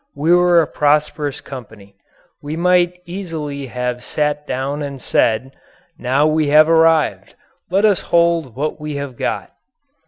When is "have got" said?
8.95-9.51